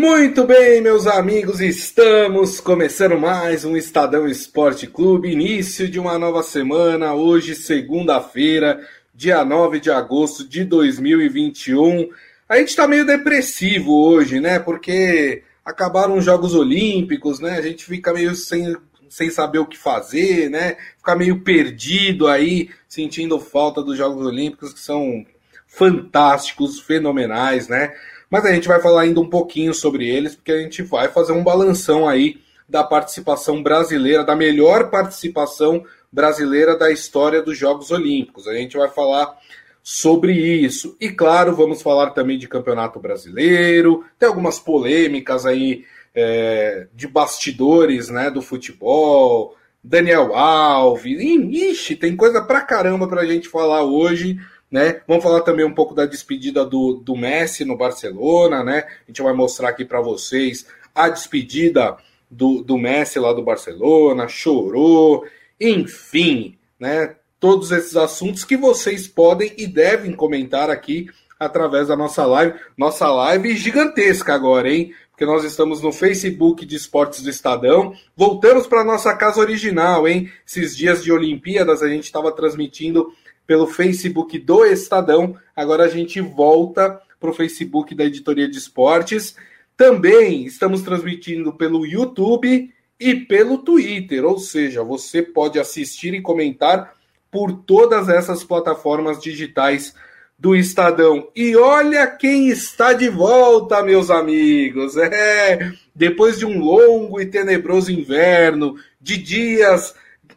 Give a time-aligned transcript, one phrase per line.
[0.00, 6.42] Muito bem, meus amigos, estamos começando mais um Estadão Esporte Clube, início de uma nova
[6.42, 8.80] semana, hoje, segunda-feira,
[9.14, 12.08] dia 9 de agosto de 2021.
[12.48, 14.58] A gente tá meio depressivo hoje, né?
[14.58, 17.58] Porque acabaram os Jogos Olímpicos, né?
[17.58, 18.74] A gente fica meio sem,
[19.10, 20.78] sem saber o que fazer, né?
[20.96, 25.26] Fica meio perdido aí, sentindo falta dos Jogos Olímpicos, que são
[25.68, 27.92] fantásticos, fenomenais, né?
[28.30, 31.32] Mas a gente vai falar ainda um pouquinho sobre eles, porque a gente vai fazer
[31.32, 38.46] um balanção aí da participação brasileira, da melhor participação brasileira da história dos Jogos Olímpicos.
[38.46, 39.36] A gente vai falar
[39.82, 40.96] sobre isso.
[41.00, 48.08] E claro, vamos falar também de Campeonato Brasileiro, tem algumas polêmicas aí é, de bastidores
[48.08, 54.38] né, do futebol, Daniel Alves, ixi, tem coisa pra caramba pra gente falar hoje.
[54.70, 55.00] Né?
[55.06, 58.84] Vamos falar também um pouco da despedida do, do Messi no Barcelona, né?
[58.86, 61.96] A gente vai mostrar aqui para vocês a despedida
[62.30, 65.26] do, do Messi lá do Barcelona, chorou,
[65.60, 67.16] enfim, né?
[67.40, 72.58] Todos esses assuntos que vocês podem e devem comentar aqui através da nossa live.
[72.76, 74.94] Nossa live gigantesca agora, hein?
[75.10, 77.94] Porque nós estamos no Facebook de Esportes do Estadão.
[78.14, 80.30] Voltamos para nossa casa original, hein?
[80.46, 83.12] Esses dias de Olimpíadas a gente estava transmitindo
[83.50, 85.36] pelo Facebook do Estadão.
[85.56, 89.34] Agora a gente volta para o Facebook da Editoria de Esportes.
[89.76, 96.94] Também estamos transmitindo pelo YouTube e pelo Twitter, ou seja, você pode assistir e comentar
[97.28, 99.96] por todas essas plataformas digitais
[100.38, 101.28] do Estadão.
[101.34, 104.96] E olha quem está de volta, meus amigos.
[104.96, 109.92] É, depois de um longo e tenebroso inverno, de dias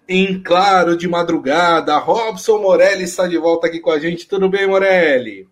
[0.08, 1.98] em claro de madrugada.
[1.98, 4.28] Robson Morelli está de volta aqui com a gente.
[4.28, 5.48] Tudo bem, Morelli?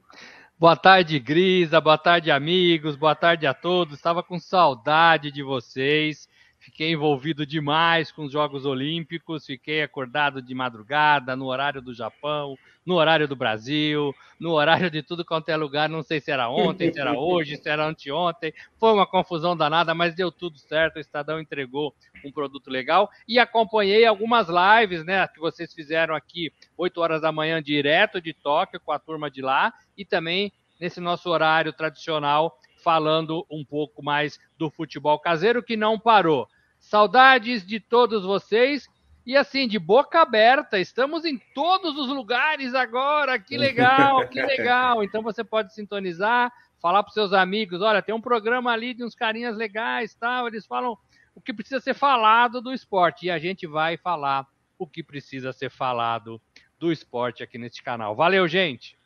[0.60, 1.82] Boa tarde, Grisa.
[1.82, 2.96] Boa tarde, amigos.
[2.96, 3.96] Boa tarde a todos.
[3.96, 6.28] Estava com saudade de vocês.
[6.62, 12.56] Fiquei envolvido demais com os Jogos Olímpicos, fiquei acordado de madrugada, no horário do Japão,
[12.86, 15.90] no horário do Brasil, no horário de tudo quanto é lugar.
[15.90, 18.54] Não sei se era ontem, se era hoje, se era anteontem.
[18.80, 20.98] Foi uma confusão danada, mas deu tudo certo.
[20.98, 26.54] O Estadão entregou um produto legal e acompanhei algumas lives, né, que vocês fizeram aqui,
[26.78, 31.00] 8 horas da manhã, direto de Tóquio com a turma de lá e também nesse
[31.00, 36.48] nosso horário tradicional falando um pouco mais do futebol caseiro que não parou.
[36.80, 38.88] Saudades de todos vocês
[39.26, 43.38] e assim, de boca aberta, estamos em todos os lugares agora.
[43.38, 45.04] Que legal, que legal.
[45.04, 49.14] Então você pode sintonizar, falar para seus amigos, olha, tem um programa ali de uns
[49.14, 50.98] carinhas legais, tal, eles falam
[51.36, 54.46] o que precisa ser falado do esporte e a gente vai falar
[54.78, 56.42] o que precisa ser falado
[56.80, 58.16] do esporte aqui neste canal.
[58.16, 58.98] Valeu, gente.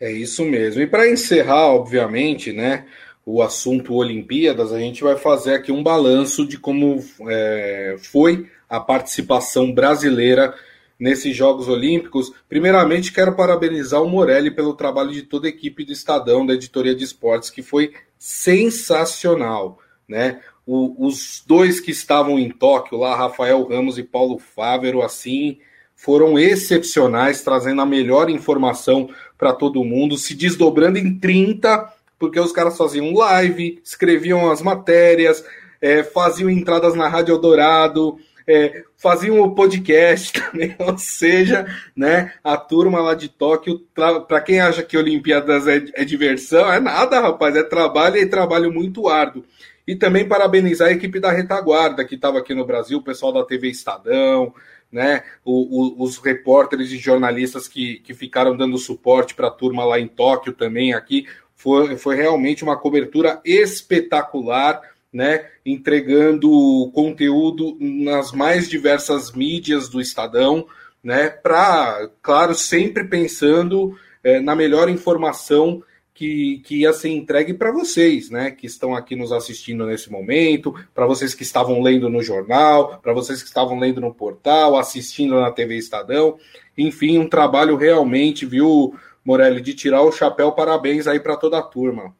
[0.00, 0.80] É isso mesmo.
[0.80, 2.86] E para encerrar, obviamente, né,
[3.28, 8.78] o assunto Olimpíadas, a gente vai fazer aqui um balanço de como é, foi a
[8.78, 10.54] participação brasileira
[10.96, 12.32] nesses Jogos Olímpicos.
[12.48, 16.94] Primeiramente, quero parabenizar o Morelli pelo trabalho de toda a equipe do Estadão, da editoria
[16.94, 19.80] de esportes, que foi sensacional.
[20.08, 20.40] Né?
[20.64, 25.58] O, os dois que estavam em Tóquio, lá, Rafael Ramos e Paulo Fávero, assim,
[25.96, 32.52] foram excepcionais, trazendo a melhor informação para todo mundo, se desdobrando em 30 porque os
[32.52, 35.44] caras faziam live, escreviam as matérias,
[35.80, 41.66] é, faziam entradas na Rádio Eldorado, é, faziam o podcast também, ou seja,
[41.96, 46.78] né, a turma lá de Tóquio, para quem acha que Olimpíadas é, é, diversão, é
[46.78, 49.44] nada, rapaz, é trabalho e trabalho muito árduo.
[49.86, 53.44] E também parabenizar a equipe da retaguarda que estava aqui no Brasil, o pessoal da
[53.44, 54.52] TV Estadão,
[54.90, 59.84] né, o, o, os repórteres e jornalistas que, que ficaram dando suporte para a turma
[59.84, 61.26] lá em Tóquio também aqui.
[61.56, 64.80] Foi, foi realmente uma cobertura espetacular,
[65.12, 65.46] né?
[65.64, 70.66] Entregando conteúdo nas mais diversas mídias do Estadão,
[71.02, 71.30] né?
[71.30, 75.82] Para, claro, sempre pensando é, na melhor informação
[76.16, 80.74] que, que ia ser entregue para vocês, né, que estão aqui nos assistindo nesse momento,
[80.94, 85.38] para vocês que estavam lendo no jornal, para vocês que estavam lendo no portal, assistindo
[85.38, 86.38] na TV Estadão,
[86.76, 88.94] enfim, um trabalho realmente, viu,
[89.26, 90.52] Morelli, de tirar o chapéu.
[90.52, 92.14] Parabéns aí para toda a turma.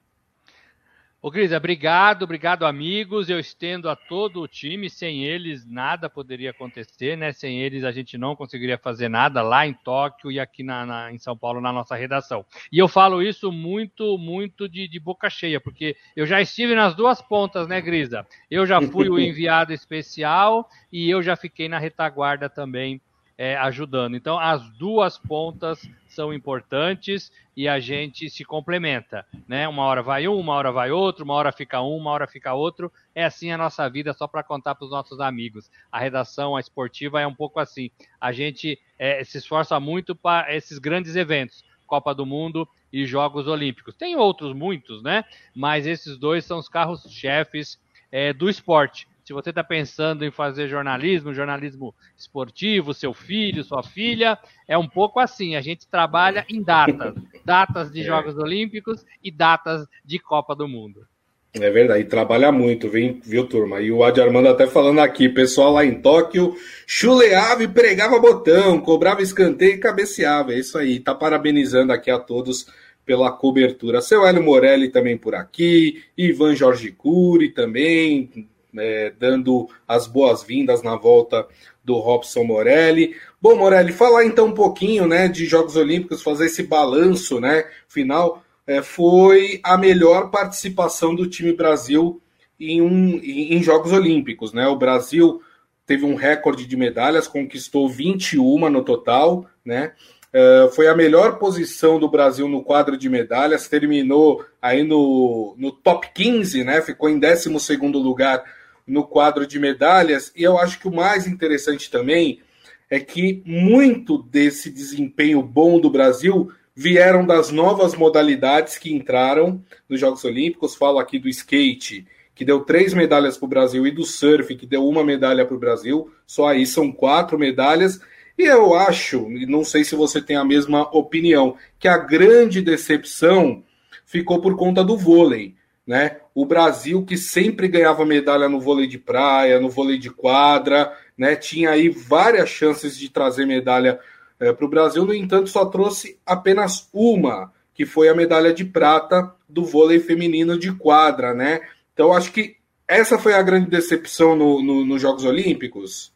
[1.22, 3.30] Ô, Cris, obrigado, obrigado, amigos.
[3.30, 4.90] Eu estendo a todo o time.
[4.90, 7.32] Sem eles, nada poderia acontecer, né?
[7.32, 11.12] Sem eles, a gente não conseguiria fazer nada lá em Tóquio e aqui na, na
[11.12, 12.44] em São Paulo, na nossa redação.
[12.72, 16.94] E eu falo isso muito, muito de, de, boca cheia, porque eu já estive nas
[16.94, 18.26] duas pontas, né, Grisa?
[18.50, 23.00] Eu já fui o enviado especial e eu já fiquei na retaguarda também
[23.38, 24.16] é, ajudando.
[24.16, 29.68] Então, as duas pontas são importantes e a gente se complementa, né?
[29.68, 32.54] Uma hora vai um, uma hora vai outro, uma hora fica um, uma hora fica
[32.54, 32.90] outro.
[33.14, 35.70] É assim a nossa vida, só para contar para os nossos amigos.
[35.92, 37.90] A redação, a esportiva é um pouco assim.
[38.20, 43.46] A gente é, se esforça muito para esses grandes eventos, Copa do Mundo e Jogos
[43.46, 43.94] Olímpicos.
[43.94, 45.24] Tem outros muitos, né?
[45.54, 47.78] Mas esses dois são os carros-chefes
[48.10, 49.06] é, do esporte.
[49.26, 54.38] Se você está pensando em fazer jornalismo, jornalismo esportivo, seu filho, sua filha,
[54.68, 55.56] é um pouco assim.
[55.56, 57.12] A gente trabalha em datas,
[57.44, 58.04] datas de é.
[58.04, 61.04] Jogos Olímpicos e datas de Copa do Mundo.
[61.52, 63.80] É verdade, e trabalha muito, viu, viu, turma?
[63.80, 66.54] E o Adi Armando até falando aqui, pessoal lá em Tóquio
[66.86, 70.52] chuleava e pregava botão, cobrava escanteio e cabeceava.
[70.52, 72.68] É isso aí, tá parabenizando aqui a todos
[73.04, 74.00] pela cobertura.
[74.00, 78.46] Seu Hélio Morelli também por aqui, Ivan Jorge Cury também,
[78.78, 81.46] é, dando as boas-vindas na volta
[81.84, 83.14] do Robson Morelli.
[83.40, 88.42] Bom, Morelli, falar então um pouquinho né, de Jogos Olímpicos, fazer esse balanço né, final.
[88.66, 92.20] É, foi a melhor participação do time Brasil
[92.58, 94.52] em, um, em, Jogos Olímpicos.
[94.52, 94.66] Né?
[94.66, 95.40] O Brasil
[95.86, 99.92] teve um recorde de medalhas, conquistou 21 no total, né?
[100.34, 105.72] Uh, foi a melhor posição do Brasil no quadro de medalhas, terminou aí no, no
[105.72, 106.82] top 15, né?
[106.82, 107.48] Ficou em 12
[107.94, 108.44] lugar
[108.86, 110.32] no quadro de medalhas.
[110.36, 112.40] E eu acho que o mais interessante também
[112.88, 119.98] é que muito desse desempenho bom do Brasil vieram das novas modalidades que entraram nos
[119.98, 120.76] Jogos Olímpicos.
[120.76, 124.66] Falo aqui do skate, que deu três medalhas para o Brasil, e do surf, que
[124.66, 126.10] deu uma medalha para o Brasil.
[126.26, 127.98] Só aí são quatro medalhas.
[128.38, 133.64] E eu acho, não sei se você tem a mesma opinião, que a grande decepção
[134.04, 135.56] ficou por conta do vôlei
[135.86, 136.16] né?
[136.34, 141.36] O Brasil que sempre ganhava medalha no vôlei de praia, no vôlei de quadra, né?
[141.36, 144.00] Tinha aí várias chances de trazer medalha
[144.38, 148.64] é, para o Brasil, no entanto, só trouxe apenas uma, que foi a medalha de
[148.64, 151.60] prata do vôlei feminino de quadra, né?
[151.94, 152.56] Então acho que
[152.88, 156.12] essa foi a grande decepção no, no, nos Jogos Olímpicos.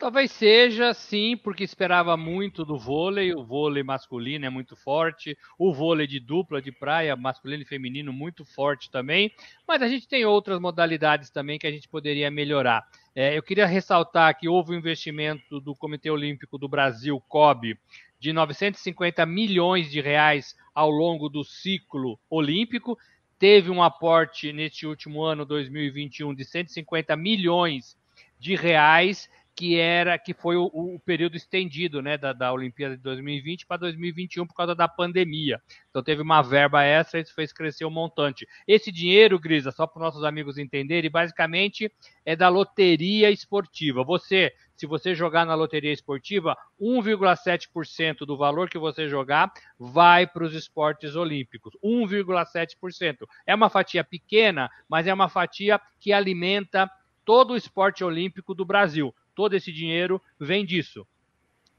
[0.00, 3.34] Talvez seja, sim, porque esperava muito do vôlei.
[3.34, 8.10] O vôlei masculino é muito forte, o vôlei de dupla de praia, masculino e feminino,
[8.10, 9.30] muito forte também.
[9.68, 12.88] Mas a gente tem outras modalidades também que a gente poderia melhorar.
[13.14, 17.78] É, eu queria ressaltar que houve um investimento do Comitê Olímpico do Brasil, COB,
[18.18, 22.96] de 950 milhões de reais ao longo do ciclo olímpico.
[23.38, 27.98] Teve um aporte neste último ano, 2021, de 150 milhões
[28.38, 29.28] de reais
[29.60, 33.76] que era que foi o, o período estendido né, da, da Olimpíada de 2020 para
[33.76, 35.60] 2021 por causa da pandemia.
[35.90, 38.48] Então teve uma verba extra e isso fez crescer o montante.
[38.66, 41.92] Esse dinheiro, Grisa, só para os nossos amigos entenderem, basicamente
[42.24, 44.02] é da loteria esportiva.
[44.02, 50.44] Você, se você jogar na loteria esportiva, 1,7% do valor que você jogar vai para
[50.44, 51.76] os esportes olímpicos.
[51.84, 53.26] 1,7%.
[53.46, 56.90] É uma fatia pequena, mas é uma fatia que alimenta
[57.26, 61.06] todo o esporte olímpico do Brasil todo esse dinheiro vem disso.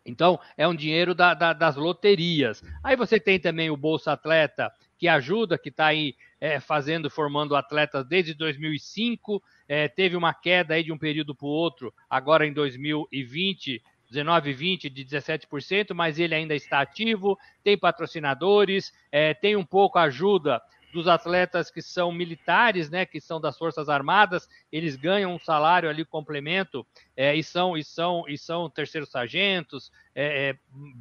[0.06, 2.64] Então, é um dinheiro da, da, das loterias.
[2.84, 7.56] Aí você tem também o Bolsa Atleta, que ajuda, que está aí é, fazendo, formando
[7.56, 9.42] atletas desde 2005.
[9.68, 14.54] É, teve uma queda aí de um período para o outro, agora em 2020, 19
[14.54, 20.62] 20 de 17%, mas ele ainda está ativo, tem patrocinadores, é, tem um pouco ajuda
[20.92, 25.90] dos atletas que são militares, né, que são das Forças Armadas, eles ganham um salário
[25.90, 30.56] ali, complemento, é, e, são, e, são, e são terceiros sargentos, é, é,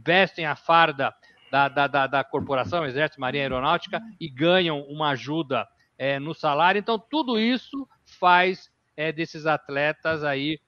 [0.04, 1.14] vestem a farda
[1.50, 5.66] da, da, da, da, corporação, Exército, Marinha Aeronáutica, e ganham uma ajuda
[5.98, 6.78] é, no salário.
[6.78, 10.60] Então, tudo isso faz é, desses atletas aí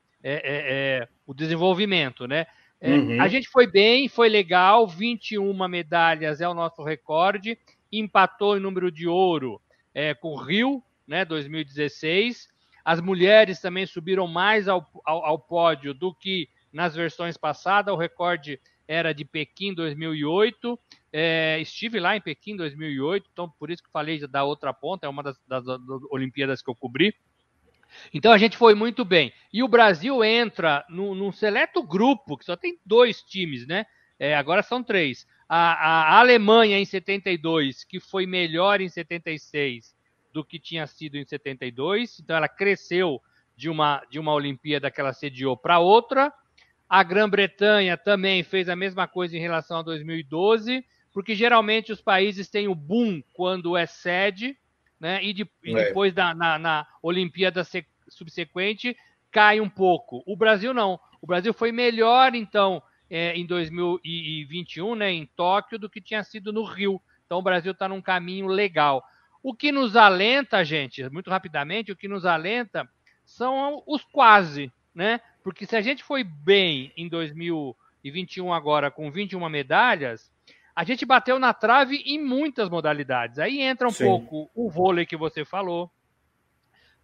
[1.27, 2.47] o desenvolvimento, né?
[2.81, 3.21] Uhum.
[3.21, 7.57] A gente foi bem, foi legal, 21 medalhas é o nosso recorde
[7.93, 9.61] empatou em número de ouro
[9.95, 12.49] é, com o Rio, né, 2016.
[12.85, 17.95] As mulheres também subiram mais ao, ao, ao, pódio do que nas versões passadas.
[17.95, 18.59] O recorde
[18.89, 20.79] era de Pequim 2008.
[21.13, 25.09] É, estive lá em Pequim 2008, então por isso que falei da outra ponta, é
[25.11, 25.79] uma das, das, das
[26.11, 27.15] Olimpíadas que eu cobri.
[28.13, 29.33] Então a gente foi muito bem.
[29.53, 33.85] E o Brasil entra no, num seleto grupo, que só tem dois times, né?
[34.19, 39.95] É, agora são três a, a Alemanha em 72, que foi melhor em 76
[40.33, 43.21] do que tinha sido em 72, então ela cresceu
[43.55, 46.33] de uma, de uma Olimpíada que ela sediou para outra.
[46.89, 50.83] A Grã-Bretanha também fez a mesma coisa em relação a 2012,
[51.13, 54.57] porque geralmente os países têm o boom quando é sede,
[54.99, 55.23] né?
[55.23, 55.85] E, de, e é.
[55.85, 57.63] depois da, na, na Olimpíada
[58.09, 58.97] subsequente
[59.31, 60.23] cai um pouco.
[60.27, 60.99] O Brasil não.
[61.21, 62.83] O Brasil foi melhor, então,
[63.15, 66.99] é, em 2021, né, em Tóquio, do que tinha sido no Rio.
[67.27, 69.05] Então o Brasil está num caminho legal.
[69.43, 72.89] O que nos alenta, gente, muito rapidamente, o que nos alenta
[73.23, 75.21] são os quase, né?
[75.45, 80.33] Porque se a gente foi bem em 2021 agora com 21 medalhas,
[80.75, 83.39] a gente bateu na trave em muitas modalidades.
[83.39, 84.07] Aí entra um Sim.
[84.07, 85.91] pouco o vôlei que você falou.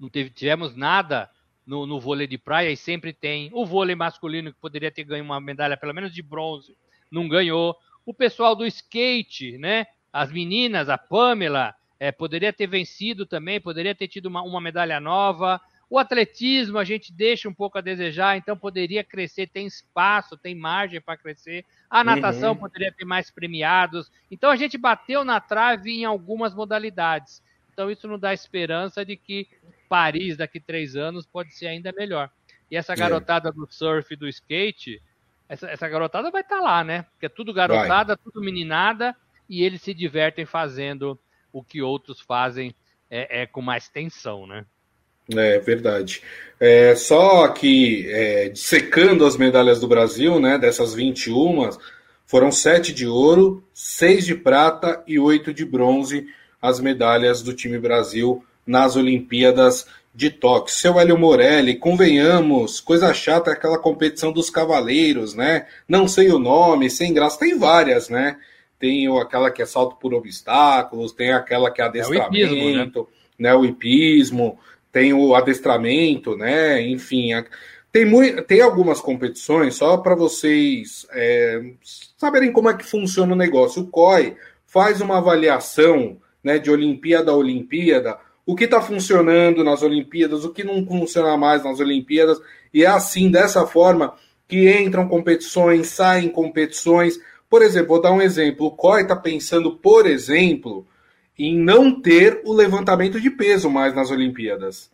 [0.00, 1.30] Não teve, tivemos nada
[1.68, 3.50] no, no, vôlei de praia e sempre tem.
[3.52, 6.74] O vôlei masculino, que poderia ter ganho uma medalha, pelo menos de bronze,
[7.10, 7.76] não ganhou.
[8.06, 9.86] O pessoal do skate, né?
[10.10, 14.98] As meninas, a Pamela, é, poderia ter vencido também, poderia ter tido uma, uma medalha
[14.98, 15.60] nova.
[15.90, 20.54] O atletismo a gente deixa um pouco a desejar, então poderia crescer, tem espaço, tem
[20.54, 21.66] margem para crescer.
[21.90, 22.58] A natação uhum.
[22.58, 24.10] poderia ter mais premiados.
[24.30, 27.42] Então a gente bateu na trave em algumas modalidades.
[27.74, 29.46] Então isso não dá esperança de que
[29.88, 32.30] Paris daqui três anos pode ser ainda melhor.
[32.70, 32.96] E essa é.
[32.96, 33.52] garotada é.
[33.52, 35.02] do surf e do skate,
[35.48, 37.02] essa, essa garotada vai estar tá lá, né?
[37.12, 38.24] Porque é tudo garotada, vai.
[38.24, 39.16] tudo meninada,
[39.48, 41.18] e eles se divertem fazendo
[41.52, 42.74] o que outros fazem
[43.10, 44.66] é, é com mais tensão, né?
[45.30, 46.22] É verdade.
[46.58, 51.70] É, só aqui, é, secando as medalhas do Brasil, né, dessas 21,
[52.26, 56.26] foram sete de ouro, seis de prata e oito de bronze,
[56.60, 60.74] as medalhas do time Brasil nas Olimpíadas de Tóquio.
[60.74, 65.66] Seu Hélio Morelli, convenhamos, coisa chata é aquela competição dos cavaleiros, né?
[65.88, 68.36] Não sei o nome, sem graça, tem várias, né?
[68.78, 72.76] Tem aquela que é salto por obstáculos, tem aquela que é adestramento, é o hipismo,
[72.76, 73.04] né?
[73.38, 73.54] né?
[73.54, 74.58] O hipismo
[74.92, 76.82] tem o adestramento, né?
[76.82, 77.30] Enfim,
[77.90, 81.72] tem, muito, tem algumas competições, só para vocês é,
[82.16, 83.82] saberem como é que funciona o negócio.
[83.82, 89.82] O COI faz uma avaliação né, de Olimpíada a Olimpíada, o que está funcionando nas
[89.82, 92.40] Olimpíadas, o que não funciona mais nas Olimpíadas,
[92.72, 94.14] e é assim, dessa forma,
[94.48, 97.20] que entram competições, saem competições.
[97.50, 98.64] Por exemplo, vou dar um exemplo.
[98.64, 100.86] O COI está pensando, por exemplo,
[101.38, 104.90] em não ter o levantamento de peso mais nas Olimpíadas.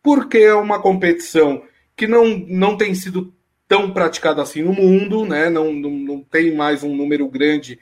[0.00, 1.64] Porque é uma competição
[1.96, 3.34] que não, não tem sido
[3.66, 5.50] tão praticada assim no mundo, né?
[5.50, 7.76] não, não, não tem mais um número grande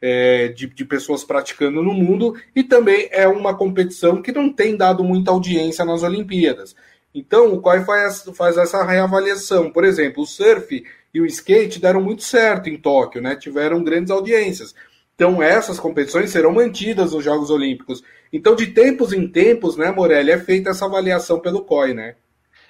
[0.00, 4.76] é, de, de pessoas praticando no mundo, e também é uma competição que não tem
[4.76, 6.74] dado muita audiência nas Olimpíadas.
[7.14, 9.70] Então, o COI faz, faz essa reavaliação.
[9.70, 13.34] Por exemplo, o surf e o skate deram muito certo em Tóquio, né?
[13.34, 14.74] tiveram grandes audiências.
[15.14, 18.02] Então, essas competições serão mantidas nos Jogos Olímpicos.
[18.32, 22.14] Então, de tempos em tempos, né, Morelli, é feita essa avaliação pelo COI, né?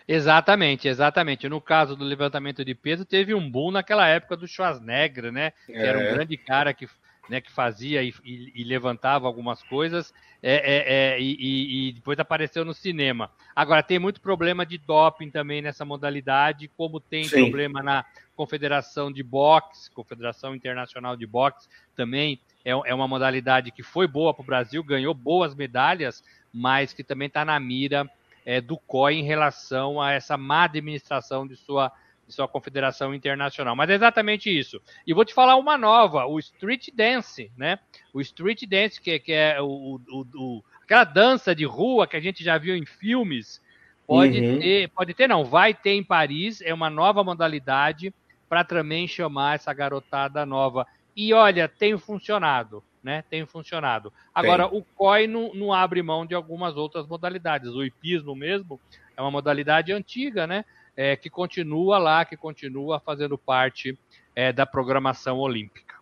[0.08, 1.48] Exatamente, exatamente.
[1.48, 5.52] No caso do levantamento de peso, teve um boom naquela época do Schwarzenegger, né?
[5.64, 5.86] Que é.
[5.86, 6.12] era um é.
[6.12, 6.88] grande cara que,
[7.30, 12.64] né, que fazia e, e, levantava algumas coisas é, é, é e, e, depois apareceu
[12.64, 13.30] no cinema.
[13.54, 17.42] Agora, tem muito problema de doping também nessa modalidade, como tem Sim.
[17.42, 23.82] problema na Confederação de Boxe, Confederação Internacional de Boxe, também é, é uma modalidade que
[23.84, 28.10] foi boa para o Brasil, ganhou boas medalhas, mas que também está na mira
[28.44, 31.92] é, do COI em relação a essa má administração de sua,
[32.30, 33.74] de sua confederação internacional.
[33.74, 34.80] Mas é exatamente isso.
[35.06, 37.78] E vou te falar uma nova, o Street Dance, né?
[38.14, 42.20] O Street Dance, que, que é o, o, o, aquela dança de rua que a
[42.20, 43.60] gente já viu em filmes,
[44.06, 44.58] pode uhum.
[44.60, 48.14] ter, pode ter, não, vai ter em Paris, é uma nova modalidade
[48.48, 50.86] para também chamar essa garotada nova.
[51.16, 53.24] E olha, tem funcionado, né?
[53.28, 54.12] Tem funcionado.
[54.32, 54.78] Agora, tem.
[54.78, 57.70] o COI não, não, abre mão de algumas outras modalidades.
[57.70, 58.80] O hipismo mesmo
[59.16, 60.64] é uma modalidade antiga, né?
[61.02, 63.98] É, que continua lá, que continua fazendo parte
[64.36, 65.94] é, da programação olímpica.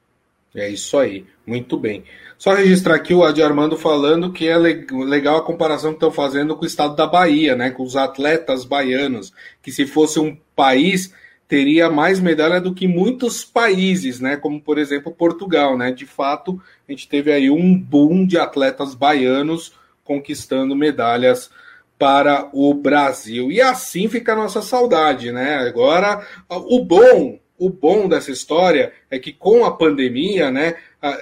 [0.53, 2.03] É isso aí, muito bem.
[2.37, 6.57] Só registrar aqui o Adi Armando falando que é legal a comparação que estão fazendo
[6.57, 7.71] com o estado da Bahia, né?
[7.71, 11.15] Com os atletas baianos, que se fosse um país
[11.47, 14.37] teria mais medalha do que muitos países, né?
[14.37, 15.93] Como por exemplo Portugal, né?
[15.93, 21.53] De fato, a gente teve aí um boom de atletas baianos conquistando medalhas
[21.99, 23.51] para o Brasil.
[23.51, 25.57] E assim fica a nossa saudade, né?
[25.57, 30.77] Agora, o bom, o bom dessa história é que com a pandemia, né,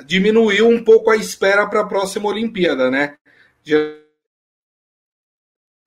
[0.04, 3.14] diminuiu um pouco a espera para a próxima Olimpíada, né?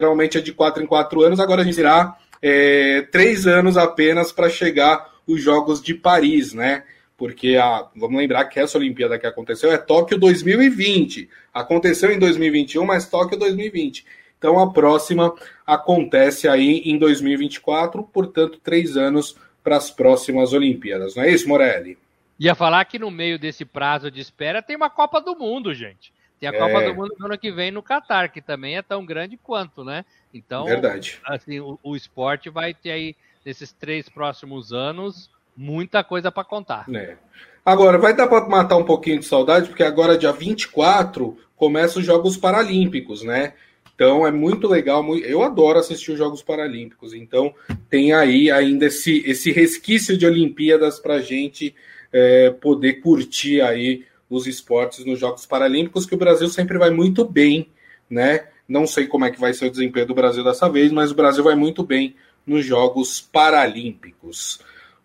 [0.02, 4.32] Geralmente é de quatro em quatro anos, agora a gente irá é, três anos apenas
[4.32, 6.84] para chegar os Jogos de Paris, né?
[7.16, 11.30] Porque a, vamos lembrar que essa Olimpíada que aconteceu é Tóquio 2020.
[11.54, 14.06] Aconteceu em 2021, mas Tóquio 2020.
[14.40, 15.36] Então a próxima
[15.68, 21.16] acontece aí em 2024, portanto, três anos para as próximas Olimpíadas.
[21.16, 21.98] Não é isso, Morelli?
[22.40, 26.14] Ia falar que no meio desse prazo de espera tem uma Copa do Mundo, gente.
[26.40, 26.88] Tem a Copa é.
[26.88, 30.06] do Mundo no ano que vem no Catar, que também é tão grande quanto, né?
[30.34, 31.20] Então, Verdade.
[31.26, 33.16] assim, o, o esporte vai ter aí,
[33.46, 36.86] nesses três próximos anos, muita coisa para contar.
[36.94, 37.18] É.
[37.66, 42.06] Agora, vai dar para matar um pouquinho de saudade, porque agora, dia 24, começam os
[42.06, 43.54] Jogos Paralímpicos, né?
[44.00, 47.14] Então é muito legal, eu adoro assistir os Jogos Paralímpicos.
[47.14, 47.54] Então
[47.90, 51.76] tem aí ainda esse, esse resquício de Olimpíadas para gente
[52.10, 57.26] é, poder curtir aí os esportes nos Jogos Paralímpicos, que o Brasil sempre vai muito
[57.26, 57.68] bem,
[58.10, 58.48] né?
[58.66, 61.16] Não sei como é que vai ser o desempenho do Brasil dessa vez, mas o
[61.16, 62.16] Brasil vai muito bem
[62.48, 64.62] nos Jogos Paralímpicos.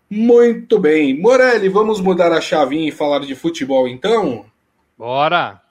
[0.09, 1.19] Muito bem.
[1.19, 4.47] Morelli, vamos mudar a chavinha e falar de futebol então?
[4.97, 5.64] Bora!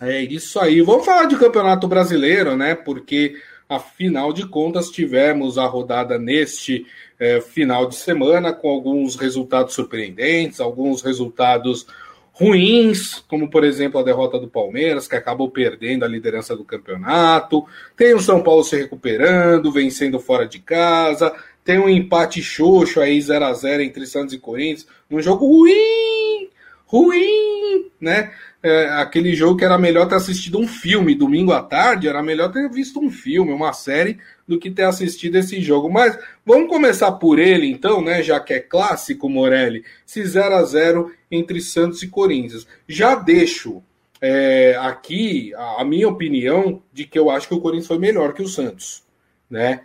[0.00, 0.80] É isso aí.
[0.80, 2.74] Vamos falar de Campeonato Brasileiro, né?
[2.74, 3.36] Porque,
[3.68, 6.86] afinal de contas, tivemos a rodada neste
[7.18, 11.86] é, final de semana com alguns resultados surpreendentes, alguns resultados
[12.32, 17.66] ruins, como por exemplo a derrota do Palmeiras, que acabou perdendo a liderança do campeonato.
[17.96, 21.34] Tem o São Paulo se recuperando, vencendo fora de casa.
[21.64, 26.48] Tem um empate xoxo aí 0 a 0 entre Santos e Corinthians, num jogo ruim,
[26.88, 28.32] ruim, né?
[28.60, 32.50] É, aquele jogo que era melhor ter assistido um filme domingo à tarde, era melhor
[32.50, 34.18] ter visto um filme, uma série,
[34.48, 35.88] do que ter assistido esse jogo.
[35.90, 38.22] Mas vamos começar por ele, então, né?
[38.22, 42.66] Já que é clássico, Morelli, se 0 a 0 entre Santos e Corinthians.
[42.88, 43.82] Já deixo
[44.20, 48.32] é, aqui a, a minha opinião de que eu acho que o Corinthians foi melhor
[48.32, 49.04] que o Santos,
[49.48, 49.82] né?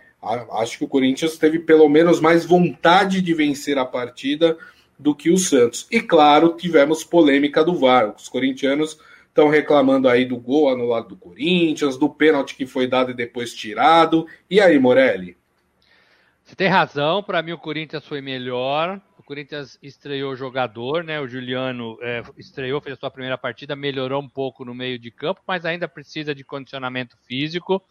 [0.52, 4.56] Acho que o Corinthians teve pelo menos mais vontade de vencer a partida
[4.98, 5.86] do que o Santos.
[5.90, 8.14] E claro, tivemos polêmica do VAR.
[8.16, 8.98] Os corintianos
[9.28, 13.52] estão reclamando aí do gol anulado do Corinthians, do pênalti que foi dado e depois
[13.52, 14.26] tirado.
[14.48, 15.36] E aí, Morelli?
[16.44, 19.00] Você tem razão, para mim o Corinthians foi melhor.
[19.18, 21.18] O Corinthians estreou o jogador, né?
[21.18, 25.10] O Juliano é, estreou, fez a sua primeira partida, melhorou um pouco no meio de
[25.10, 27.82] campo, mas ainda precisa de condicionamento físico.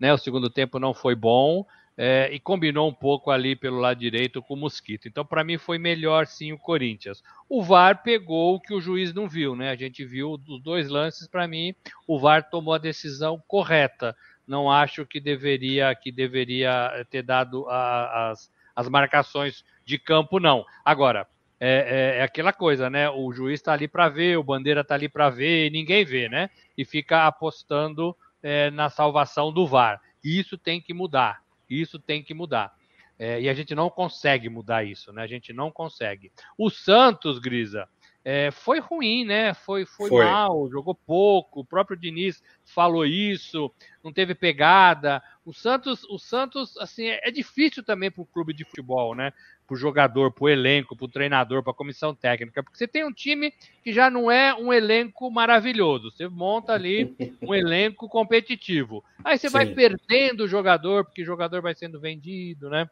[0.00, 0.12] Né?
[0.12, 1.66] O segundo tempo não foi bom
[2.00, 5.08] é, e combinou um pouco ali pelo lado direito com o Mosquito.
[5.08, 7.24] Então, para mim, foi melhor sim o Corinthians.
[7.48, 9.70] O VAR pegou o que o juiz não viu, né?
[9.70, 11.74] A gente viu os dois lances, para mim,
[12.06, 14.16] o VAR tomou a decisão correta.
[14.46, 20.64] Não acho que deveria, que deveria ter dado a, as, as marcações de campo, não.
[20.84, 21.26] Agora,
[21.58, 23.10] é, é, é, aquela coisa, né?
[23.10, 26.28] O juiz está ali para ver, o bandeira está ali para ver, e ninguém vê,
[26.28, 26.48] né?
[26.76, 30.00] E fica apostando é, na salvação do VAR.
[30.22, 31.47] E isso tem que mudar.
[31.68, 32.74] Isso tem que mudar.
[33.18, 35.22] É, e a gente não consegue mudar isso, né?
[35.22, 36.30] A gente não consegue.
[36.56, 37.88] O Santos, Grisa,
[38.24, 39.54] é, foi ruim, né?
[39.54, 41.60] Foi, foi, foi, mal, jogou pouco.
[41.60, 43.72] O próprio Diniz falou isso,
[44.04, 45.22] não teve pegada.
[45.44, 49.32] O Santos, o Santos, assim, é, é difícil também para o clube de futebol, né?
[49.68, 52.88] Para o jogador, para o elenco, para o treinador, para a comissão técnica, porque você
[52.88, 53.52] tem um time
[53.84, 56.10] que já não é um elenco maravilhoso.
[56.10, 59.04] Você monta ali um elenco competitivo.
[59.22, 59.52] Aí você Sim.
[59.52, 62.88] vai perdendo o jogador, porque o jogador vai sendo vendido, né?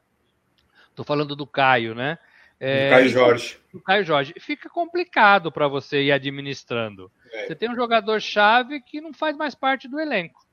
[0.95, 2.19] Tô falando do Caio, né?
[2.61, 3.59] É, Caio Jorge.
[3.73, 4.35] O Caio Jorge.
[4.39, 7.11] Fica complicado para você ir administrando.
[7.33, 7.47] É.
[7.47, 10.45] Você tem um jogador-chave que não faz mais parte do elenco.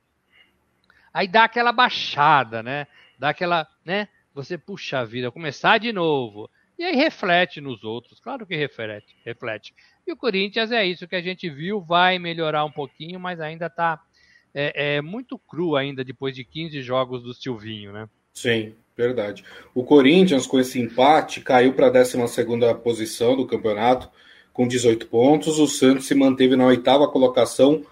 [1.13, 2.87] Aí dá aquela baixada, né?
[3.19, 4.07] Dá aquela, né?
[4.33, 6.49] Você puxa a vida, começar de novo.
[6.77, 8.19] E aí reflete nos outros.
[8.19, 9.73] Claro que reflete, reflete.
[10.07, 13.67] E o Corinthians é isso que a gente viu, vai melhorar um pouquinho, mas ainda
[13.67, 14.01] está
[14.53, 18.09] é, é, muito cru ainda depois de 15 jogos do Silvinho, né?
[18.33, 18.73] Sim.
[18.95, 19.43] Verdade.
[19.73, 22.15] O Corinthians, com esse empate, caiu para a 12
[22.83, 24.09] posição do campeonato,
[24.51, 25.57] com 18 pontos.
[25.57, 27.83] O Santos se manteve na oitava colocação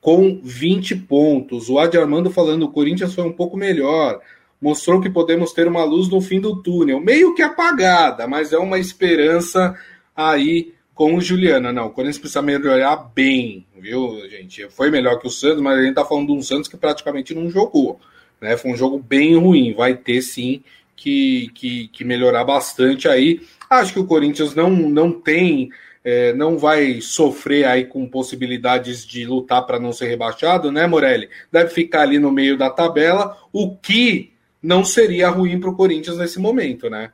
[0.00, 1.68] com 20 pontos.
[1.68, 4.20] O Adi Armando falando o Corinthians foi um pouco melhor.
[4.60, 7.00] Mostrou que podemos ter uma luz no fim do túnel.
[7.00, 9.76] Meio que apagada, mas é uma esperança
[10.16, 11.72] aí com o Juliana.
[11.72, 14.68] Não, o Corinthians precisa melhorar bem, viu, gente?
[14.68, 17.32] Foi melhor que o Santos, mas a gente está falando de um Santos que praticamente
[17.32, 18.00] não jogou.
[18.40, 18.56] Né?
[18.56, 19.72] Foi um jogo bem ruim.
[19.74, 20.60] Vai ter sim
[20.96, 23.40] que, que, que melhorar bastante aí.
[23.70, 25.70] Acho que o Corinthians não, não tem.
[26.04, 31.28] É, não vai sofrer aí com possibilidades de lutar para não ser rebaixado, né, Morelli?
[31.52, 34.32] Deve ficar ali no meio da tabela, o que
[34.68, 37.10] não seria ruim para o Corinthians nesse momento, né?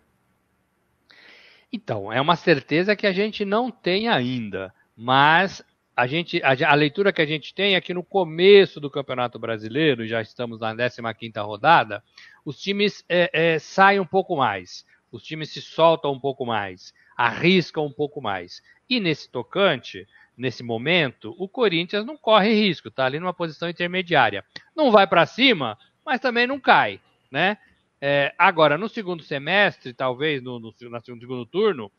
[1.72, 5.64] Então, é uma certeza que a gente não tem ainda, mas
[5.94, 9.38] a gente a, a, leitura que a gente tem é que no começo do Campeonato
[9.38, 12.02] Brasileiro, já estamos na 15ª rodada,
[12.44, 16.92] os times é, é, saem um pouco mais, os times se soltam um pouco mais,
[17.16, 18.60] arriscam um pouco mais.
[18.90, 24.44] E nesse tocante, nesse momento, o Corinthians não corre risco, está ali numa posição intermediária.
[24.74, 27.00] Não vai para cima, mas também não cai,
[27.34, 27.58] né?
[28.00, 31.90] É, agora, no segundo semestre, talvez no, no, no segundo turno,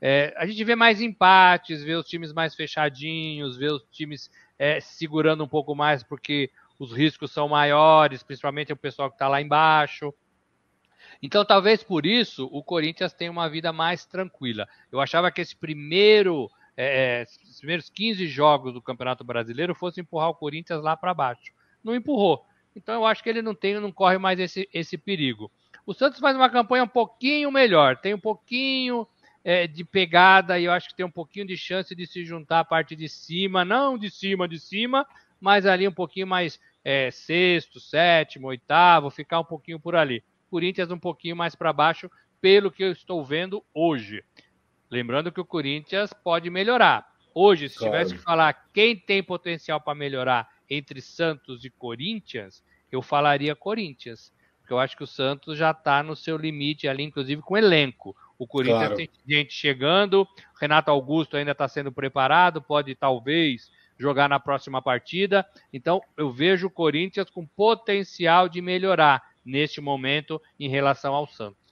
[0.00, 4.78] é, a gente vê mais empates, vê os times mais fechadinhos, vê os times é,
[4.80, 9.42] segurando um pouco mais porque os riscos são maiores, principalmente o pessoal que está lá
[9.42, 10.14] embaixo.
[11.20, 14.68] Então, talvez por isso o Corinthians tenha uma vida mais tranquila.
[14.92, 17.26] Eu achava que esse primeiro, é, é
[17.58, 21.52] primeiros 15 jogos do Campeonato Brasileiro fosse empurrar o Corinthians lá para baixo.
[21.82, 22.46] Não empurrou.
[22.76, 25.50] Então, eu acho que ele não tem, não corre mais esse, esse perigo.
[25.86, 29.06] O Santos faz uma campanha um pouquinho melhor, tem um pouquinho
[29.44, 32.60] é, de pegada e eu acho que tem um pouquinho de chance de se juntar
[32.60, 35.06] a parte de cima, não de cima, de cima,
[35.38, 40.24] mas ali um pouquinho mais é, sexto, sétimo, oitavo, ficar um pouquinho por ali.
[40.50, 42.10] Corinthians um pouquinho mais para baixo,
[42.40, 44.24] pelo que eu estou vendo hoje.
[44.90, 47.12] Lembrando que o Corinthians pode melhorar.
[47.34, 47.92] Hoje, se claro.
[47.92, 54.32] tivesse que falar quem tem potencial para melhorar entre Santos e Corinthians, eu falaria Corinthians.
[54.60, 58.16] Porque eu acho que o Santos já está no seu limite ali, inclusive com elenco.
[58.38, 58.96] O Corinthians claro.
[58.96, 60.26] tem gente chegando,
[60.58, 65.46] Renato Augusto ainda está sendo preparado, pode talvez jogar na próxima partida.
[65.72, 71.63] Então, eu vejo o Corinthians com potencial de melhorar neste momento em relação ao Santos.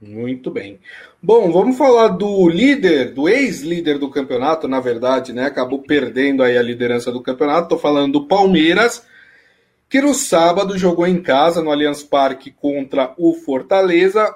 [0.00, 0.78] Muito bem.
[1.22, 5.46] Bom, vamos falar do líder, do ex-líder do campeonato, na verdade, né?
[5.46, 7.62] Acabou perdendo aí a liderança do campeonato.
[7.62, 9.06] Estou falando do Palmeiras,
[9.88, 14.34] que no sábado jogou em casa no Allianz Parque contra o Fortaleza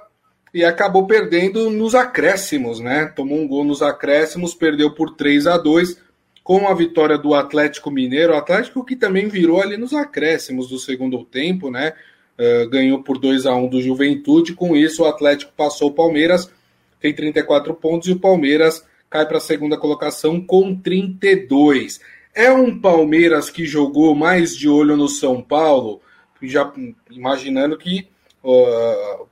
[0.52, 3.12] e acabou perdendo nos acréscimos, né?
[3.14, 6.00] Tomou um gol nos acréscimos, perdeu por 3 a 2
[6.42, 10.78] com a vitória do Atlético Mineiro, o Atlético que também virou ali nos acréscimos do
[10.78, 11.92] segundo tempo, né?
[12.40, 14.54] Uh, ganhou por 2 a 1 do Juventude.
[14.54, 16.50] Com isso, o Atlético passou o Palmeiras,
[16.98, 22.00] tem 34 pontos, e o Palmeiras cai para a segunda colocação com 32.
[22.34, 26.00] É um Palmeiras que jogou mais de olho no São Paulo,
[26.40, 26.72] já
[27.10, 28.08] imaginando que
[28.42, 29.26] uh,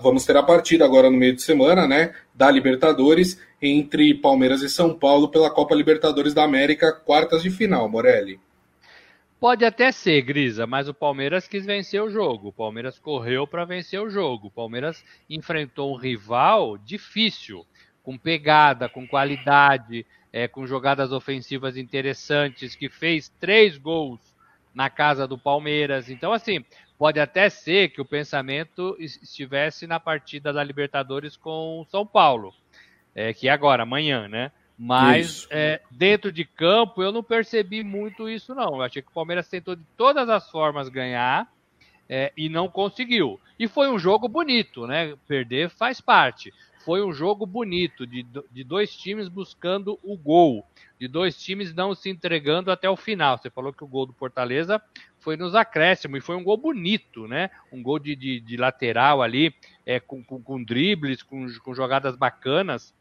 [0.00, 2.14] vamos ter a partida agora no meio de semana, né?
[2.34, 7.88] Da Libertadores entre Palmeiras e São Paulo pela Copa Libertadores da América, quartas de final,
[7.88, 8.38] Morelli.
[9.40, 12.48] Pode até ser, Grisa, mas o Palmeiras quis vencer o jogo.
[12.48, 14.46] O Palmeiras correu para vencer o jogo.
[14.46, 17.66] O Palmeiras enfrentou um rival difícil,
[18.02, 24.20] com pegada, com qualidade, é, com jogadas ofensivas interessantes, que fez três gols
[24.74, 26.08] na casa do Palmeiras.
[26.08, 26.64] Então, assim,
[26.96, 32.54] pode até ser que o pensamento estivesse na partida da Libertadores com o São Paulo
[33.14, 34.50] é, que é agora, amanhã, né?
[34.78, 38.74] Mas é, dentro de campo eu não percebi muito isso, não.
[38.74, 41.48] Eu achei que o Palmeiras tentou de todas as formas ganhar
[42.08, 43.40] é, e não conseguiu.
[43.58, 45.14] E foi um jogo bonito, né?
[45.28, 46.52] Perder faz parte.
[46.84, 50.66] Foi um jogo bonito, de, de dois times buscando o gol,
[51.00, 53.38] de dois times não se entregando até o final.
[53.38, 54.82] Você falou que o gol do Fortaleza
[55.18, 57.48] foi nos acréscimos e foi um gol bonito, né?
[57.72, 59.54] Um gol de, de, de lateral ali,
[59.86, 62.92] é, com, com, com dribles, com, com jogadas bacanas.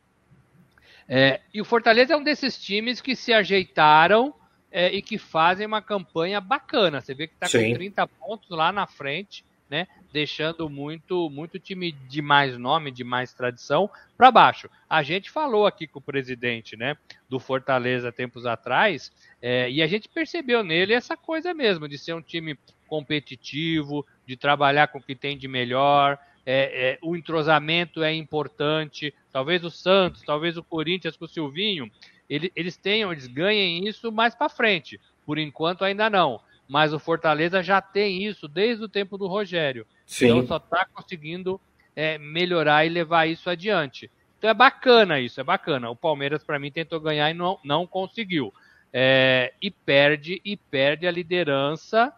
[1.08, 4.34] É, e o Fortaleza é um desses times que se ajeitaram
[4.72, 7.02] é, e que fazem uma campanha bacana.
[7.02, 9.88] Você vê que está com 30 pontos lá na frente, né?
[10.12, 14.70] Deixando muito, muito time de mais nome, de mais tradição, para baixo.
[14.90, 16.96] A gente falou aqui com o presidente, né?
[17.30, 19.12] Do Fortaleza tempos atrás,
[19.42, 24.38] é, e a gente percebeu nele essa coisa mesmo, de ser um time competitivo, de
[24.38, 29.14] trabalhar com o que tem de melhor, é, é, o entrosamento é importante.
[29.32, 31.90] Talvez o Santos, talvez o Corinthians com o Silvinho,
[32.30, 35.00] ele, eles tenham, eles ganhem isso mais para frente.
[35.26, 36.42] Por enquanto ainda não.
[36.68, 39.86] Mas o Fortaleza já tem isso desde o tempo do Rogério.
[40.06, 40.26] Sim.
[40.26, 41.60] Então só está conseguindo
[41.96, 44.10] é, melhorar e levar isso adiante.
[44.38, 45.90] Então é bacana isso, é bacana.
[45.90, 48.54] O Palmeiras, para mim, tentou ganhar e não, não conseguiu.
[48.92, 52.14] É, e perde e perde a liderança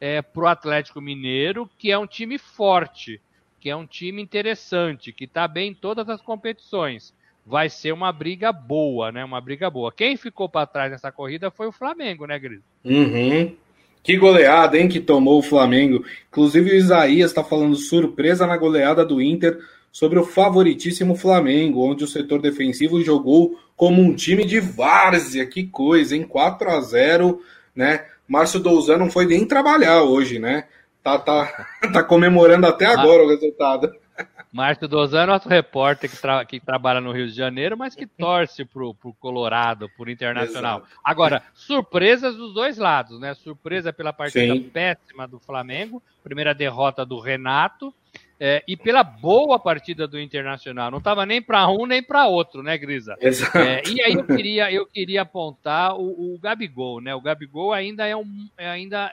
[0.00, 3.20] é, para o Atlético Mineiro, que é um time forte
[3.60, 7.12] que é um time interessante, que está bem em todas as competições.
[7.44, 9.24] Vai ser uma briga boa, né?
[9.24, 9.92] Uma briga boa.
[9.92, 12.60] Quem ficou para trás nessa corrida foi o Flamengo, né, Gris?
[12.84, 13.54] Uhum.
[14.02, 16.04] Que goleada, hein, que tomou o Flamengo.
[16.28, 19.58] Inclusive o Isaías está falando surpresa na goleada do Inter
[19.92, 25.46] sobre o favoritíssimo Flamengo, onde o setor defensivo jogou como um time de várzea.
[25.46, 26.22] Que coisa, hein?
[26.22, 27.40] 4 a 0
[27.74, 28.06] né?
[28.26, 30.64] Márcio Douzan não foi nem trabalhar hoje, né?
[31.02, 33.92] Tá, tá, tá comemorando até agora o resultado.
[34.52, 38.64] Márcio Dozan, nosso repórter que, tra que, trabalha no Rio de Janeiro, mas que torce
[38.64, 40.78] pro, pro Colorado, por Internacional.
[40.78, 41.00] Exato.
[41.04, 43.32] Agora, surpresas dos dois lados, né?
[43.34, 44.62] Surpresa pela partida Sim.
[44.62, 47.94] péssima do Flamengo, primeira derrota do Renato,
[48.40, 50.90] é, e pela boa partida do Internacional.
[50.90, 53.16] Não estava nem para um nem para outro, né, Grisa?
[53.20, 53.56] Exato.
[53.56, 57.14] É, e aí eu queria, eu queria apontar o, o Gabigol, né?
[57.14, 59.12] O Gabigol ainda é um, ainda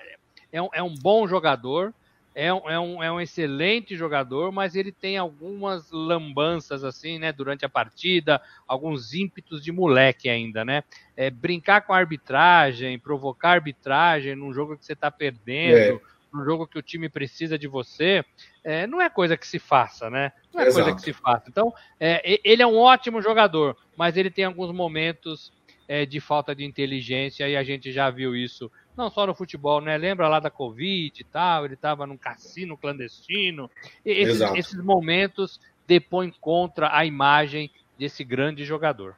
[0.51, 1.93] é um, é um bom jogador,
[2.39, 7.31] é um, é, um, é um excelente jogador, mas ele tem algumas lambanças assim, né,
[7.31, 10.83] durante a partida, alguns ímpetos de moleque ainda, né?
[11.15, 16.37] É, brincar com a arbitragem, provocar arbitragem num jogo que você está perdendo, é.
[16.37, 18.23] um jogo que o time precisa de você,
[18.63, 20.31] é, não é coisa que se faça, né?
[20.53, 20.83] Não é Exato.
[20.83, 21.45] coisa que se faça.
[21.49, 25.51] Então, é, ele é um ótimo jogador, mas ele tem alguns momentos
[25.87, 29.79] é, de falta de inteligência e a gente já viu isso não só no futebol,
[29.79, 29.97] né?
[29.97, 33.69] Lembra lá da Covid e tal, ele estava num cassino clandestino.
[34.03, 39.15] Esses, esses momentos depõem contra a imagem desse grande jogador.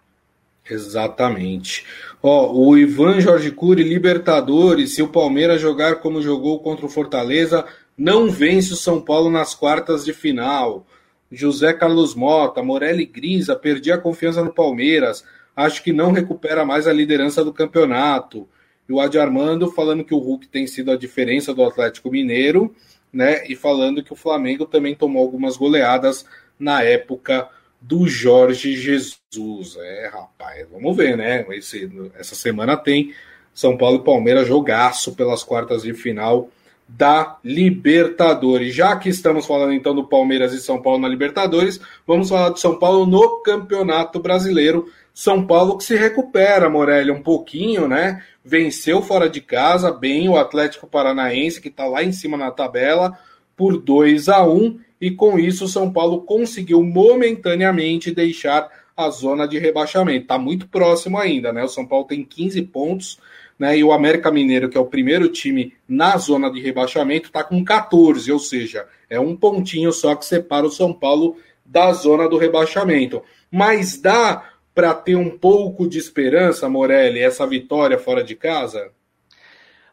[0.70, 1.86] Exatamente.
[2.22, 7.66] Ó, o Ivan Jorge Cury, Libertadores, se o Palmeiras jogar como jogou contra o Fortaleza,
[7.98, 10.86] não vence o São Paulo nas quartas de final.
[11.32, 15.24] José Carlos Mota, Morelli Grisa, perdi a confiança no Palmeiras.
[15.56, 18.48] Acho que não recupera mais a liderança do campeonato.
[18.90, 22.76] E o Adi Armando falando que o Hulk tem sido a diferença do Atlético Mineiro,
[23.14, 23.46] né?
[23.48, 26.26] E falando que o Flamengo também tomou algumas goleadas
[26.58, 27.48] na época
[27.80, 29.78] do Jorge Jesus.
[29.78, 31.46] É, rapaz, vamos ver, né?
[31.52, 33.14] Esse, essa semana tem
[33.54, 36.50] São Paulo e Palmeiras jogaço pelas quartas de final
[36.98, 38.74] da Libertadores.
[38.74, 42.60] Já que estamos falando então do Palmeiras e São Paulo na Libertadores, vamos falar do
[42.60, 44.88] São Paulo no Campeonato Brasileiro.
[45.14, 48.24] São Paulo que se recupera, Morelli, um pouquinho, né?
[48.44, 53.18] Venceu fora de casa bem o Atlético Paranaense, que está lá em cima na tabela,
[53.56, 59.48] por 2 a 1 e com isso o São Paulo conseguiu momentaneamente deixar a zona
[59.48, 60.24] de rebaixamento.
[60.24, 61.64] Está muito próximo ainda, né?
[61.64, 63.20] O São Paulo tem 15 pontos,
[63.60, 63.78] né?
[63.78, 67.64] E o América Mineiro, que é o primeiro time na zona de rebaixamento, está com
[67.64, 72.38] 14, ou seja, é um pontinho só que separa o São Paulo da zona do
[72.38, 73.22] rebaixamento.
[73.52, 78.92] Mas dá para ter um pouco de esperança, Morelli, essa vitória fora de casa?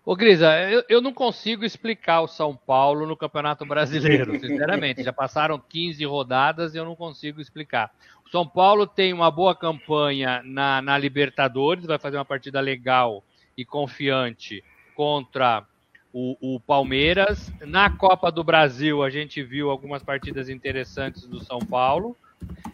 [0.05, 5.03] Ô, Grisa, eu, eu não consigo explicar o São Paulo no Campeonato Brasileiro, sinceramente.
[5.03, 7.91] Já passaram 15 rodadas e eu não consigo explicar.
[8.25, 13.25] O São Paulo tem uma boa campanha na, na Libertadores, vai fazer uma partida legal
[13.57, 14.63] e confiante
[14.95, 15.65] contra
[16.13, 17.53] o, o, Palmeiras.
[17.61, 22.17] Na Copa do Brasil, a gente viu algumas partidas interessantes do São Paulo.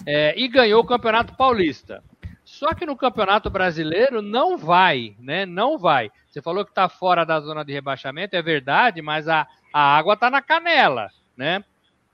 [0.06, 2.02] É, e ganhou o Campeonato Paulista.
[2.44, 5.46] Só que no Campeonato Brasileiro não vai, né?
[5.46, 6.10] Não vai.
[6.28, 10.14] Você falou que está fora da zona de rebaixamento, é verdade, mas a, a água
[10.14, 11.64] está na canela, né?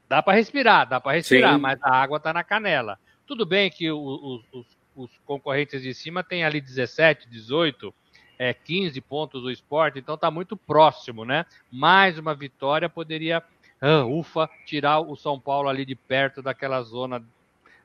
[0.09, 1.61] Dá para respirar, dá para respirar, Sim.
[1.61, 2.99] mas a água está na canela.
[3.27, 7.95] Tudo bem que os, os, os, concorrentes de cima têm ali 17, 18,
[8.39, 11.45] é, 15 pontos o esporte, então está muito próximo, né?
[11.71, 13.43] Mais uma vitória poderia,
[13.81, 17.23] ah, ufa, tirar o São Paulo ali de perto daquela zona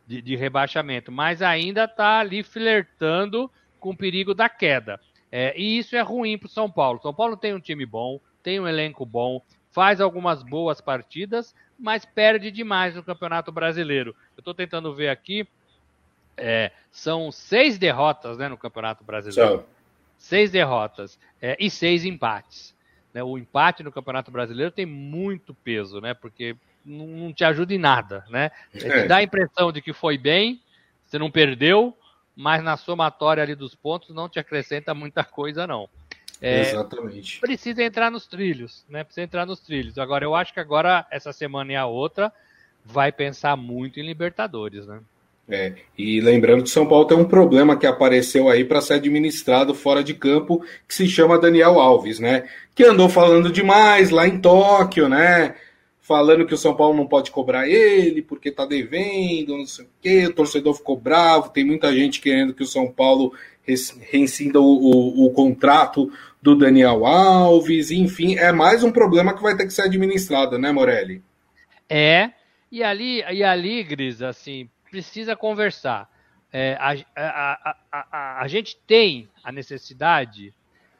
[0.06, 5.00] de, de rebaixamento, mas ainda está ali flertando com o perigo da queda.
[5.32, 7.00] É, e isso é ruim para o São Paulo.
[7.02, 12.06] São Paulo tem um time bom, tem um elenco bom, faz algumas boas partidas, mas
[12.06, 14.16] perde demais no Campeonato Brasileiro.
[14.38, 15.48] Eu estou tentando ver aqui,
[16.38, 19.60] é, são seis derrotas né, no Campeonato Brasileiro.
[19.60, 19.73] Tchau.
[20.24, 22.74] Seis derrotas é, e seis empates.
[23.14, 23.22] Né?
[23.22, 26.14] O empate no Campeonato Brasileiro tem muito peso, né?
[26.14, 26.56] Porque
[26.86, 28.50] não, não te ajuda em nada, né?
[28.74, 29.06] É.
[29.06, 30.62] Dá a impressão de que foi bem,
[31.06, 31.94] você não perdeu,
[32.34, 35.90] mas na somatória ali dos pontos não te acrescenta muita coisa, não.
[36.40, 37.42] É, Exatamente.
[37.42, 39.04] Precisa entrar nos trilhos, né?
[39.04, 39.98] Precisa entrar nos trilhos.
[39.98, 42.32] Agora, eu acho que agora, essa semana e a outra,
[42.86, 45.02] vai pensar muito em Libertadores, né?
[45.50, 49.74] É, e lembrando que São Paulo tem um problema que apareceu aí para ser administrado
[49.74, 52.48] fora de campo, que se chama Daniel Alves, né?
[52.74, 55.54] Que andou falando demais lá em Tóquio, né?
[56.04, 59.90] falando que o São Paulo não pode cobrar ele porque está devendo, não sei o
[60.02, 63.34] quê, o torcedor ficou bravo, tem muita gente querendo que o São Paulo
[64.12, 69.56] reincida o, o, o, contrato do Daniel Alves, enfim, é mais um problema que vai
[69.56, 71.24] ter que ser administrado, né, Morelli?
[71.90, 72.32] É,
[72.70, 76.08] e ali, e ali, Gris, assim, precisa conversar.
[76.52, 80.54] É, a, a, a, a, gente tem a necessidade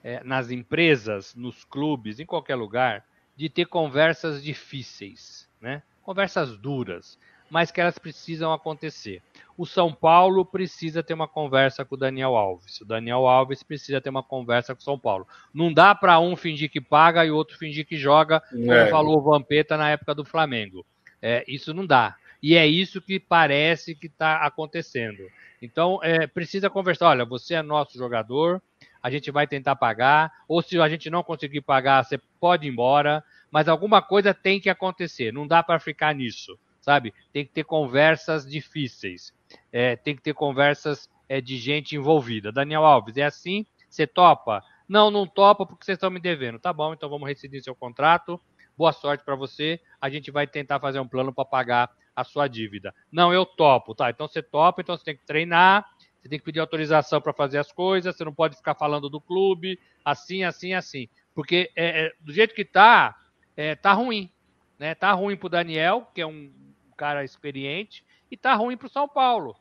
[0.04, 5.84] é, nas empresas, nos clubes, em qualquer lugar, de ter conversas difíceis, né?
[6.02, 7.20] conversas duras,
[7.52, 9.22] mas que elas precisam acontecer.
[9.56, 12.82] O São Paulo precisa ter uma conversa com o Daniel Alves.
[12.82, 15.28] O Daniel Alves precisa ter uma conversa com o São Paulo.
[15.54, 18.88] Não dá para um fingir que paga e o outro fingir que joga, como é.
[18.88, 20.84] falou o Vampeta na época do Flamengo.
[21.22, 22.18] É, isso não dá.
[22.44, 25.24] E é isso que parece que está acontecendo.
[25.62, 27.08] Então, é, precisa conversar.
[27.08, 28.62] Olha, você é nosso jogador,
[29.02, 32.70] a gente vai tentar pagar, ou se a gente não conseguir pagar, você pode ir
[32.70, 37.14] embora, mas alguma coisa tem que acontecer, não dá para ficar nisso, sabe?
[37.32, 39.34] Tem que ter conversas difíceis,
[39.72, 42.52] é, tem que ter conversas é, de gente envolvida.
[42.52, 43.66] Daniel Alves, é assim?
[43.90, 44.62] Você topa?
[44.88, 46.60] Não, não topa porque vocês estão me devendo.
[46.60, 48.40] Tá bom, então vamos rescindir seu contrato.
[48.78, 49.80] Boa sorte para você.
[50.00, 52.94] A gente vai tentar fazer um plano para pagar a sua dívida.
[53.12, 54.10] Não, eu topo, tá?
[54.10, 55.86] Então você topa, então você tem que treinar,
[56.22, 59.20] você tem que pedir autorização para fazer as coisas, você não pode ficar falando do
[59.20, 61.10] clube, assim, assim, assim.
[61.34, 63.16] Porque é, é, do jeito que está,
[63.58, 64.32] é, tá ruim.
[64.78, 64.96] Né?
[64.96, 66.52] Tá ruim para o Daniel, que é um
[66.96, 69.56] cara experiente, e tá ruim para o São Paulo,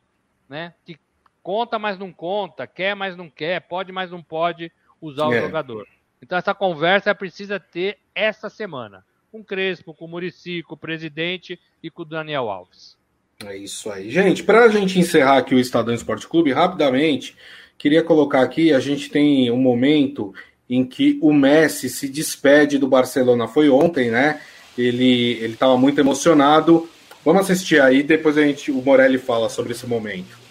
[0.49, 0.75] né?
[0.85, 0.99] Que
[1.43, 4.71] conta, mas não conta, quer, mas não quer, pode, mas não pode
[5.01, 5.41] usar o é.
[5.41, 5.87] jogador.
[6.23, 11.91] Então essa conversa precisa ter essa semana, com Crespo, com Murici, com o presidente e
[11.91, 12.97] com o Daniel Alves.
[13.45, 14.09] É isso aí.
[14.09, 17.37] Gente, para a gente encerrar aqui o Estadão Esporte Clube, rapidamente,
[17.77, 20.33] queria colocar aqui, a gente tem um momento
[20.71, 24.41] em que o Messi se despede do Barcelona, foi ontem, né?
[24.79, 26.89] Ele ele estava muito emocionado.
[27.25, 30.42] Vamos assistir aí, depois a gente, o Morelli fala sobre esse momento.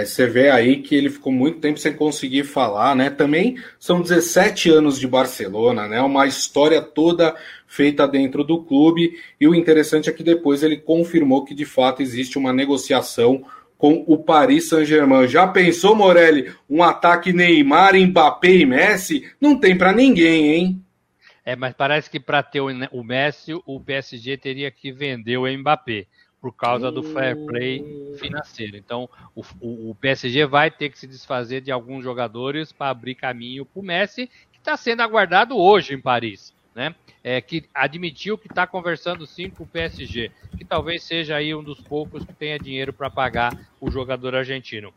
[0.00, 3.10] É, você vê aí que ele ficou muito tempo sem conseguir falar, né?
[3.10, 6.00] Também são 17 anos de Barcelona, né?
[6.00, 7.36] Uma história toda
[7.66, 9.18] feita dentro do clube.
[9.38, 13.44] E o interessante é que depois ele confirmou que de fato existe uma negociação
[13.76, 15.28] com o Paris Saint-Germain.
[15.28, 19.30] Já pensou, Morelli, um ataque Neymar, Mbappé e Messi?
[19.38, 20.84] Não tem para ninguém, hein?
[21.44, 26.06] É, mas parece que para ter o Messi, o PSG teria que vender o Mbappé
[26.40, 28.76] por causa do fair play financeiro.
[28.76, 33.14] Então, o, o, o, PSG vai ter que se desfazer de alguns jogadores para abrir
[33.14, 36.94] caminho para o Messi, que está sendo aguardado hoje em Paris, né?
[37.22, 41.62] É, que admitiu que está conversando sim com o PSG, que talvez seja aí um
[41.62, 44.94] dos poucos que tenha dinheiro para pagar o jogador argentino.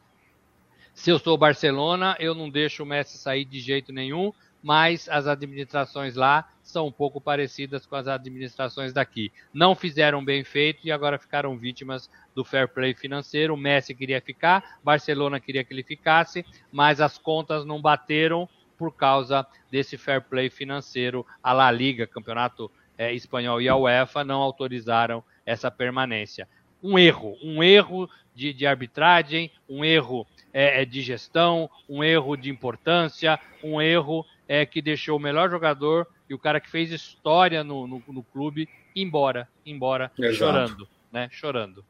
[0.94, 4.32] Se eu sou Barcelona, eu não deixo o Messi sair de jeito nenhum,
[4.64, 9.32] mas as administrações lá são um pouco parecidas com as administrações daqui.
[9.54, 13.54] Não fizeram bem feito e agora ficaram vítimas do fair play financeiro.
[13.54, 18.48] O Messi queria ficar, Barcelona queria que ele ficasse, mas as contas não bateram
[18.78, 21.26] por causa desse fair play financeiro.
[21.44, 26.48] A La Liga, Campeonato é, Espanhol e a UEFA não autorizaram essa permanência.
[26.82, 32.50] Um erro, um erro de, de arbitragem, um erro é, de gestão, um erro de
[32.50, 37.64] importância, um erro é, que deixou o melhor jogador e o cara que fez história
[37.64, 40.36] no, no, no clube embora, embora, Exato.
[40.36, 41.28] chorando, né?
[41.32, 41.84] Chorando.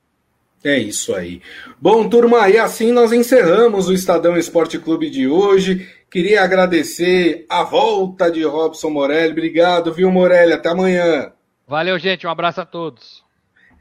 [0.64, 1.42] É isso aí.
[1.80, 5.90] Bom, turma, e assim nós encerramos o Estadão Esporte Clube de hoje.
[6.10, 9.32] Queria agradecer a volta de Robson Morelli.
[9.32, 10.54] Obrigado, viu, Morelli?
[10.54, 11.34] Até amanhã.
[11.68, 12.26] Valeu, gente.
[12.26, 13.23] Um abraço a todos.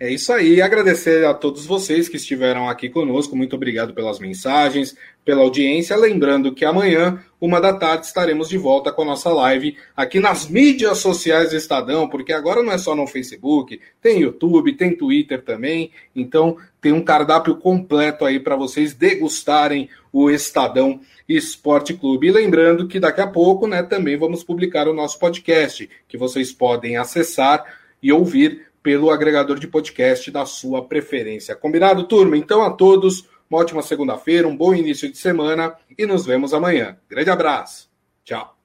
[0.02, 4.96] É isso aí, agradecer a todos vocês que estiveram aqui conosco, muito obrigado pelas mensagens,
[5.24, 5.94] pela audiência.
[5.94, 10.48] Lembrando que amanhã, uma da tarde, estaremos de volta com a nossa live aqui nas
[10.48, 15.40] mídias sociais do Estadão, porque agora não é só no Facebook, tem YouTube, tem Twitter
[15.40, 22.26] também, então tem um cardápio completo aí para vocês degustarem o Estadão Esporte Clube.
[22.26, 26.50] E lembrando que daqui a pouco, né, também vamos publicar o nosso podcast, que vocês
[26.50, 27.64] podem acessar
[28.02, 31.54] e ouvir pelo agregador de podcast da sua preferência.
[31.54, 32.36] Combinado, turma?
[32.36, 36.98] Então, a todos, uma ótima segunda-feira, um bom início de semana e nos vemos amanhã.
[37.08, 37.90] Grande abraço.
[38.24, 38.61] Tchau.